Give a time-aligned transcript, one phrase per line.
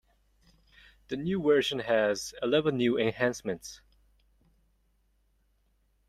[1.09, 3.81] The new version has eleven new enhancements.